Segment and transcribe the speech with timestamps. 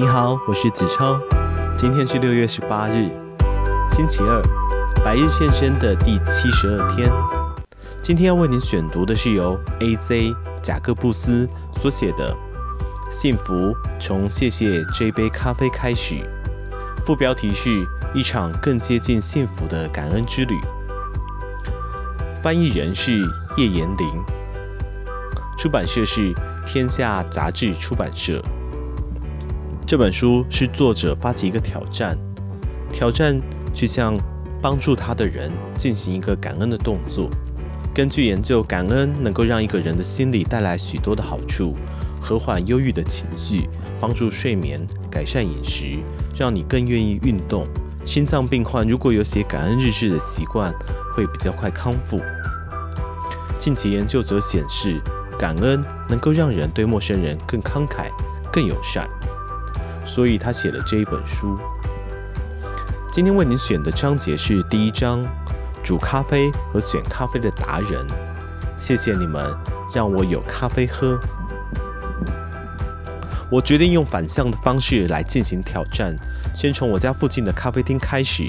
[0.00, 1.20] 你好，我是子超。
[1.76, 3.10] 今天是六月十八日，
[3.92, 4.40] 星期二，
[5.04, 7.12] 白日现身的第七十二天。
[8.00, 10.34] 今天要为你选读的是由 A.Z.
[10.62, 11.46] 贾克布斯
[11.82, 12.34] 所写的
[13.12, 16.14] 《幸福从谢谢这杯咖啡开始》，
[17.04, 20.58] 副标题是一场更接近幸福的感恩之旅。
[22.42, 23.18] 翻译人是
[23.58, 24.08] 叶延林，
[25.58, 26.32] 出版社是
[26.64, 28.42] 天下杂志出版社。
[29.90, 32.16] 这本书是作者发起一个挑战，
[32.92, 33.36] 挑战
[33.74, 34.16] 去向
[34.62, 37.28] 帮助他的人进行一个感恩的动作。
[37.92, 41.74] 根据研究，感恩能够让一个人的心理带来许多的好处，
[42.20, 43.68] 和缓忧郁的情绪，
[43.98, 44.80] 帮助睡眠，
[45.10, 45.98] 改善饮食，
[46.38, 47.66] 让你更愿意运动。
[48.04, 50.72] 心脏病患如果有写感恩日志的习惯，
[51.16, 52.16] 会比较快康复。
[53.58, 55.00] 近期研究则显示，
[55.36, 58.06] 感恩能够让人对陌生人更慷慨、
[58.52, 59.04] 更友善。
[60.12, 61.56] 所以他写了这一本书。
[63.12, 65.24] 今天为您选的章节是第一章：
[65.84, 68.04] 煮咖啡和选咖啡的达人。
[68.76, 69.56] 谢谢你们
[69.94, 71.16] 让我有咖啡喝。
[73.48, 76.16] 我决定用反向的方式来进行挑战，
[76.52, 78.42] 先从我家附近的咖啡厅开始，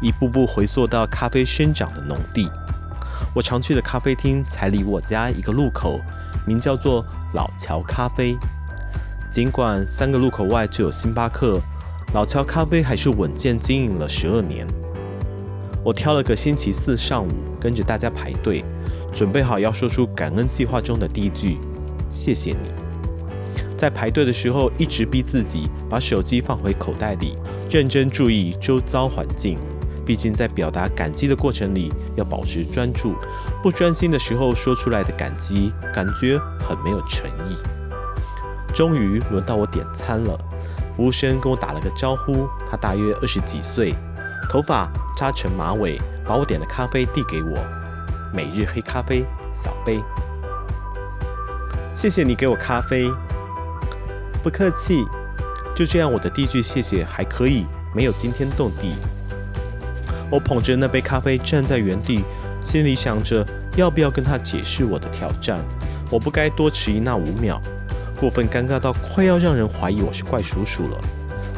[0.00, 2.48] 一步步回溯到咖啡生长的农地。
[3.34, 6.00] 我常去的咖啡厅才离我家一个路口，
[6.46, 7.04] 名叫做
[7.34, 8.34] 老桥咖啡。
[9.32, 11.58] 尽管三个路口外就有星巴克，
[12.12, 14.66] 老桥咖啡还是稳健经营了十二年。
[15.82, 18.62] 我挑了个星期四上午，跟着大家排队，
[19.10, 21.56] 准备好要说出感恩计划中的第一句
[22.10, 22.70] ：“谢谢你。”
[23.74, 27.34] 在排队的时候，一直逼自己把手机放回口袋里，
[27.70, 29.56] 认真注意周遭环境。
[30.04, 33.14] 毕竟在表达感激的过程里，要保持专注。
[33.62, 36.38] 不专心的时候说出来的感激，感觉
[36.68, 37.56] 很没有诚意。
[38.72, 40.38] 终于轮到我点餐了，
[40.94, 43.94] 服务生跟我打了个招呼，他大约二十几岁，
[44.50, 47.58] 头发扎成马尾，把我点的咖啡递给我，
[48.32, 49.24] 每日黑咖啡
[49.54, 50.00] 小杯。
[51.94, 53.10] 谢谢你给我咖啡，
[54.42, 55.04] 不客气。
[55.74, 58.94] 就这样，我的第一句谢谢还可以，没有惊天动地。
[60.30, 62.24] 我捧着那杯咖啡站在原地，
[62.62, 65.58] 心里想着要不要跟他解释我的挑战，
[66.10, 67.60] 我不该多迟疑那五秒。
[68.22, 70.96] 过分尴尬到快要让人怀疑我是怪叔叔了。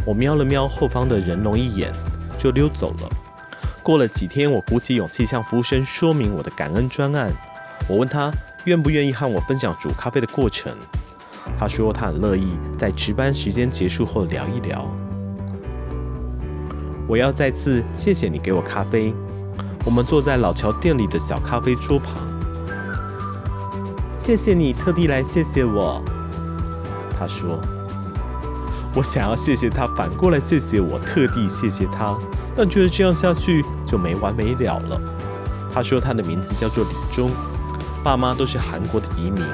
[0.06, 1.92] 我瞄了瞄后方的人龙一眼，
[2.38, 3.08] 就溜走了。
[3.82, 7.30] 过了几天，我鼓起勇气向服务生说明我的感恩专案。
[7.86, 8.32] 我问他
[8.64, 10.74] 愿不愿意和我分享煮咖啡的过程。
[11.60, 14.90] 他说他很乐意在值班时间结束后聊一聊。
[17.06, 19.12] 我要再次谢谢你给我咖啡。
[19.84, 22.16] 我们坐在老桥店里的小咖啡桌旁。
[24.18, 26.02] 谢谢你特地来谢谢我。
[27.18, 27.60] 他说
[28.94, 32.16] ：“我想要谢谢他，反过来谢谢我，特地谢谢他，
[32.56, 35.00] 但觉得这样下去就没完没了了。”
[35.72, 37.30] 他说他的名字叫做李忠，
[38.02, 39.44] 爸妈都是韩国的移民。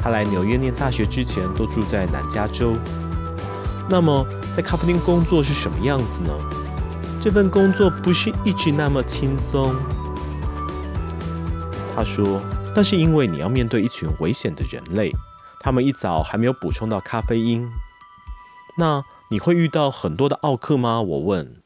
[0.00, 2.76] 他来纽约念大学之前都住在南加州。
[3.88, 6.30] 那么在咖啡厅工作是什么样子呢？
[7.20, 9.74] 这份工作不是一直那么轻松。
[11.96, 12.40] 他说
[12.76, 15.12] ：“那是因为你要面对一群危险的人类。”
[15.60, 17.68] 他们一早还没有补充到咖啡因。
[18.78, 21.00] 那你会遇到很多的奥客吗？
[21.02, 21.56] 我问。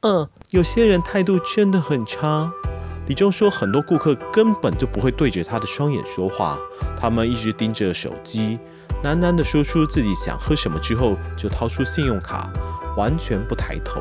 [0.00, 2.50] 嗯，有些人态度真的很差。
[3.06, 6.58] 李忠说，很多顾客根本就不会对着他的双眼说话，
[6.98, 8.58] 他们一直盯着手机，
[9.02, 12.48] 喃喃地说出自己想喝什么之后，就掏出信用卡，
[12.96, 14.00] 完全不抬头。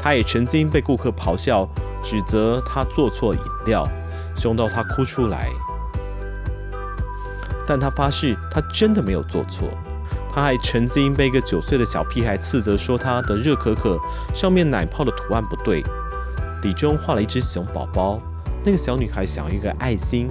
[0.00, 1.68] 他也曾经被顾客咆哮，
[2.04, 3.88] 指责他做错饮料，
[4.36, 5.48] 凶到他哭出来。
[7.66, 9.68] 但他发誓，他真的没有做错。
[10.34, 13.98] 他还曾经被一个九岁的小屁孩斥责说他的热可可
[14.34, 15.82] 上面奶泡的图案不对。
[16.62, 18.18] 底中画了一只熊宝宝，
[18.64, 20.30] 那个小女孩想要一个爱心。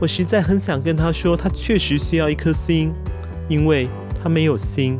[0.00, 2.92] 我实在很想跟他说，他确实需要一颗心，
[3.48, 3.88] 因为
[4.20, 4.98] 他没有心。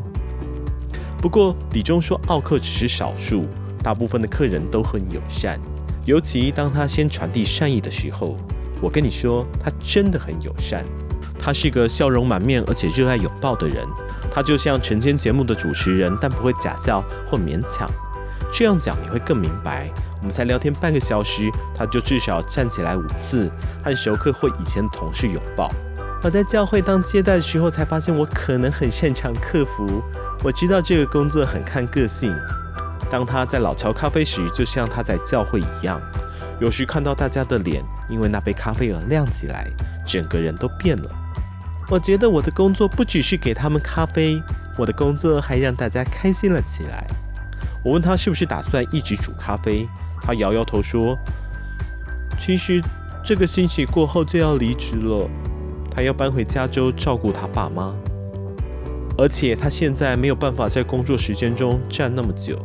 [1.21, 3.43] 不过李忠说，奥克只是少数，
[3.83, 5.59] 大部分的客人都很友善，
[6.05, 8.37] 尤其当他先传递善意的时候。
[8.81, 10.85] 我跟你说，他真的很友善。
[11.39, 13.87] 他是个笑容满面而且热爱拥抱的人。
[14.31, 17.89] 他就像晨间节目的主持人，但不会假笑或勉强。
[18.53, 19.91] 这样讲你会更明白。
[20.19, 23.51] 我们才聊天半个小时，他就至少站起来五次，
[23.85, 25.69] 和熟客或以前的同事拥抱。
[26.23, 30.03] 我在教会当接待的时候，才发现我可能很擅长客服。
[30.43, 32.35] 我知道这个工作很看个性。
[33.09, 36.01] 当他在老桥咖啡时，就像他在教会一样。
[36.59, 39.71] 有时看到大家的脸因为那杯咖啡而亮起来，
[40.07, 41.11] 整个人都变了。
[41.91, 44.43] 我觉得我的工作不只是给他们咖啡，
[44.79, 47.07] 我的工作还让大家开心了起来。
[47.85, 49.87] 我问他是不是打算一直煮咖啡，
[50.23, 51.17] 他摇摇头说
[52.41, 52.83] ：“其实
[53.23, 55.29] 这个星期过后就要离职了，
[55.95, 57.95] 他要搬回加州照顾他爸妈，
[59.19, 62.59] 而且他现在没有办法在工作时间中站那么久。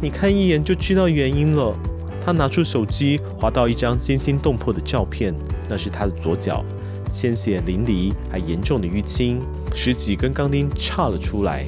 [0.00, 1.76] 你看一眼就知道原因了。”
[2.24, 5.34] 他拿出手机，滑到一张惊心动魄的照片，
[5.68, 6.64] 那是他的左脚，
[7.10, 9.42] 鲜血淋漓，还严重的淤青，
[9.74, 11.66] 十几根钢钉插了出来。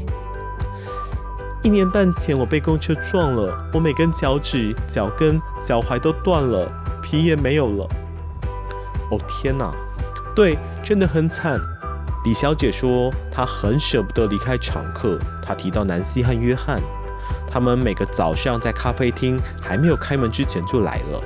[1.62, 6.70] 一年半前，我被公车撞了，我每根脚趾、脚跟、脚踝都断了，
[7.02, 7.88] 皮也没有了。
[9.10, 9.70] 哦天哪，
[10.34, 11.60] 对，真的很惨。
[12.24, 15.18] 李小姐说，她很舍不得离开常客。
[15.42, 16.80] 她提到南希和约翰，
[17.56, 21.22] 他们每个早上在咖啡厅还没有开门之前就来了。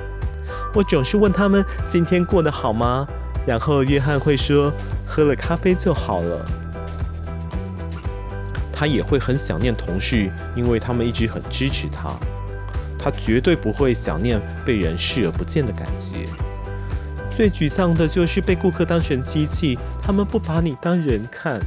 [0.73, 3.05] 我总是问他们今天过得好吗？
[3.45, 4.71] 然后约翰会说，
[5.05, 6.45] 喝了咖啡就好了。
[8.71, 12.13] 他也会很想念同事，因为他们一直很支持他。
[12.97, 16.29] 他绝对不会想念被人视而不见的感觉。
[17.35, 21.59] 最沮丧的就是被顾客当成机器，他们不把你当人看，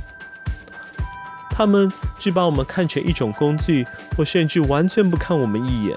[1.51, 5.97] 他们只把我们看成一种工具，或甚至完全不看我们一眼。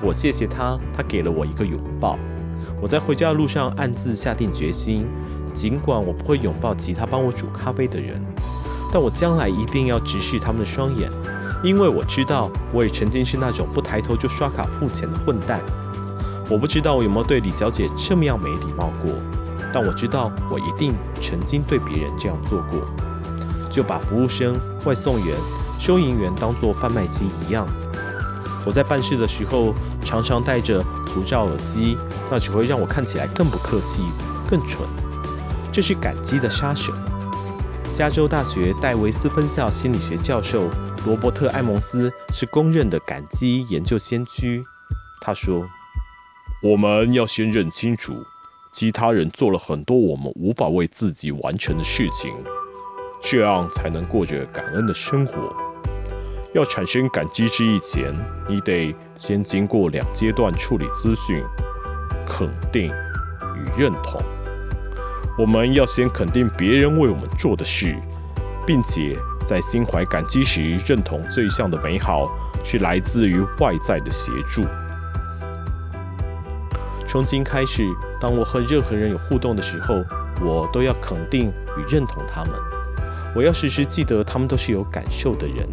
[0.00, 2.18] 我谢谢他，他给了我一个拥抱。
[2.80, 5.06] 我在回家的路上暗自下定决心，
[5.54, 8.20] 尽管我不会拥抱其他帮我煮咖啡的人。
[8.92, 11.10] 但我将来一定要直视他们的双眼，
[11.62, 15.60] 因为我知道我也曾经是那种不抬头就刷卡付钱的混蛋。
[16.50, 19.14] 我不知道我有没有对李小姐这么样没礼貌过，
[19.72, 20.92] 但我知道我一定
[21.22, 22.80] 曾经对别人这样做过，
[23.72, 24.54] 就把服务生、
[24.84, 25.36] 外送员、
[25.80, 27.66] 收银员当作贩卖机一样。
[28.64, 29.74] 我在办事的时候
[30.04, 31.96] 常常戴着足罩耳机，
[32.30, 34.02] 那只会让我看起来更不客气、
[34.48, 34.86] 更蠢。
[35.72, 36.92] 这是感激的杀手。
[37.94, 40.68] 加州大学戴维斯分校心理学教授
[41.04, 44.62] 罗伯特·艾蒙斯是公认的感激研究先驱。
[45.20, 45.66] 他说
[46.62, 48.24] ：“我们要先认清楚，
[48.72, 52.32] 其他人做了很多我们无法为自己完成的事情，
[53.22, 55.54] 这样才能过着感恩的生活。
[56.52, 58.14] 要产生感激之意前，
[58.46, 61.42] 你得先经过两阶段处理资讯：
[62.26, 62.92] 肯定
[63.56, 64.20] 与认同。”
[65.38, 67.96] 我们要先肯定别人为我们做的事，
[68.66, 69.16] 并且
[69.46, 72.28] 在心怀感激时，认同这一项的美好
[72.62, 74.62] 是来自于外在的协助。
[77.08, 77.82] 从今开始，
[78.20, 79.94] 当我和任何人有互动的时候，
[80.44, 81.48] 我都要肯定
[81.78, 82.52] 与认同他们。
[83.34, 85.68] 我要时时记得，他们都是有感受的人。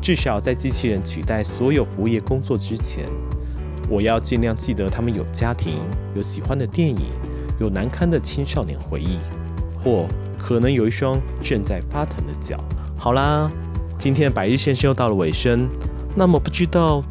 [0.00, 3.08] 至少在机器人取代所有服务业工作之前，
[3.88, 5.80] 我要尽量记得他们有家庭，
[6.14, 7.00] 有喜欢的电影。
[7.60, 9.18] 有难堪的青少年回忆，
[9.82, 10.06] 或
[10.38, 12.56] 可能有一双正在发疼的脚。
[12.96, 13.50] 好啦，
[13.98, 15.68] 今天的百日先生又到了尾声。
[16.14, 17.02] 那么不知道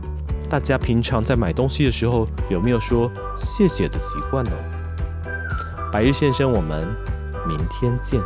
[0.50, 4.52] 大家平常在买东西的时候有没有说谢谢的习惯呢？
[5.92, 6.88] 百日先生，我们
[7.46, 8.22] 明天见。